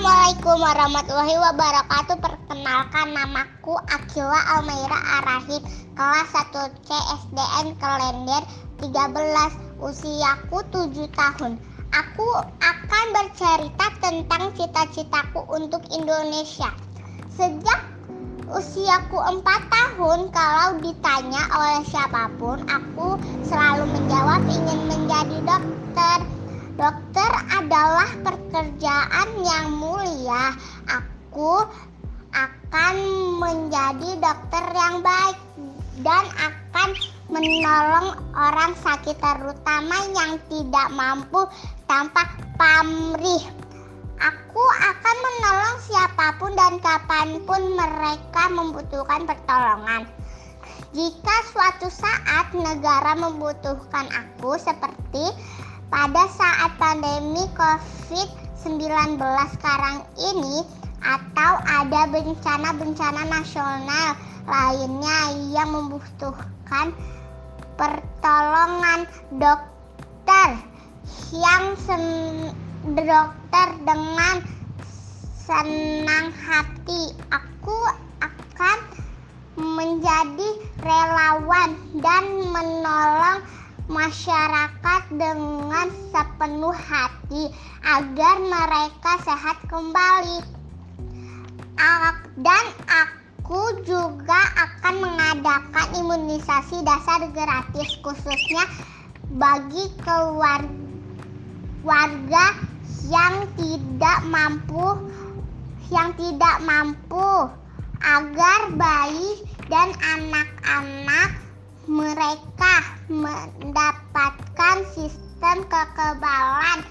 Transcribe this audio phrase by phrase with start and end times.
[0.00, 2.16] Assalamualaikum warahmatullahi wabarakatuh.
[2.24, 5.60] Perkenalkan namaku Akila Almaira Arahim,
[5.92, 6.88] kelas 1C
[7.28, 8.40] SDN Kalender
[8.80, 8.96] 13,
[9.76, 11.60] usiaku 7 tahun.
[11.92, 12.28] Aku
[12.64, 16.72] akan bercerita tentang cita-citaku untuk Indonesia.
[17.36, 17.84] Sejak
[18.48, 26.24] usiaku 4 tahun, kalau ditanya oleh siapa pun, aku selalu menjawab ingin menjadi dokter
[26.80, 29.19] Dokter adalah pekerjaan
[29.50, 30.54] yang mulia.
[30.86, 31.66] Aku
[32.30, 32.94] akan
[33.42, 35.38] menjadi dokter yang baik
[36.06, 36.88] dan akan
[37.26, 41.46] menolong orang sakit terutama yang tidak mampu
[41.90, 43.42] tanpa pamrih.
[44.20, 50.04] Aku akan menolong siapa pun dan kapan pun mereka membutuhkan pertolongan.
[50.90, 55.30] Jika suatu saat negara membutuhkan aku seperti
[55.88, 58.49] pada saat pandemi COVID-19
[59.56, 60.60] sekarang ini
[61.00, 64.12] atau ada bencana-bencana nasional
[64.44, 66.92] lainnya yang membutuhkan
[67.80, 69.08] pertolongan
[69.40, 70.60] dokter
[71.32, 71.72] yang
[72.84, 74.44] dokter dengan
[75.40, 77.16] senang hati.
[77.32, 77.76] Aku
[78.20, 78.78] akan
[79.56, 80.48] menjadi
[80.84, 83.40] relawan dan menolong
[83.90, 87.50] masyarakat dengan sepenuh hati
[87.82, 90.46] agar mereka sehat kembali.
[92.40, 98.62] Dan aku juga akan mengadakan imunisasi dasar gratis khususnya
[99.34, 100.46] bagi keluarga
[103.10, 105.10] yang tidak mampu
[105.90, 107.50] yang tidak mampu
[108.00, 111.30] agar bayi dan anak-anak
[111.90, 116.86] mereka mendapatkan sistem kekebalan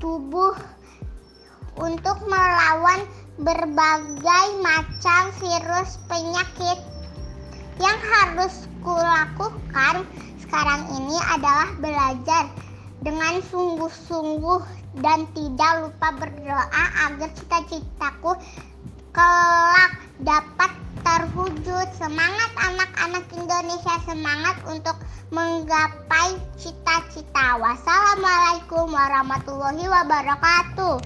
[0.00, 0.56] tubuh
[1.76, 3.04] untuk melawan
[3.38, 6.78] berbagai macam virus penyakit.
[7.78, 10.02] Yang harus kulakukan
[10.42, 12.50] sekarang ini adalah belajar
[13.06, 14.66] dengan sungguh-sungguh
[14.98, 18.34] dan tidak lupa berdoa agar cita-citaku
[19.14, 19.92] kelak
[20.26, 20.57] dapat.
[22.08, 24.96] Semangat anak-anak Indonesia, semangat untuk
[25.28, 27.60] menggapai cita-cita.
[27.60, 31.04] Wassalamualaikum warahmatullahi wabarakatuh.